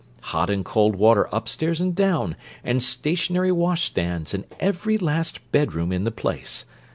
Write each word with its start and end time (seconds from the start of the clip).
Hot 0.33 0.49
and 0.49 0.65
cold 0.65 0.95
water 0.95 1.29
upstairs 1.31 1.79
and 1.79 1.93
down, 1.95 2.35
and 2.63 2.81
stationary 2.81 3.51
washstands 3.51 4.33
in 4.33 4.45
every 4.59 4.97
last 4.97 5.51
bedroom 5.51 5.91
in 5.91 6.05
the 6.05 6.09
place! 6.11 6.65